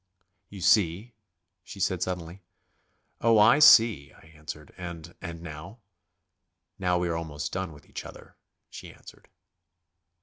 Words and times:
"You 0.49 0.61
see?" 0.61 1.13
she 1.63 1.79
said 1.79 2.01
suddenly. 2.01 2.41
"Oh, 3.21 3.37
I 3.37 3.59
see," 3.59 4.11
I 4.13 4.33
answered 4.35 4.73
"and... 4.75 5.13
and 5.21 5.43
now?" 5.43 5.81
"Now 6.79 6.97
we 6.97 7.07
are 7.07 7.15
almost 7.15 7.51
done 7.53 7.71
with 7.71 7.85
each 7.87 8.03
other," 8.03 8.35
she 8.71 8.91
answered. 8.91 9.29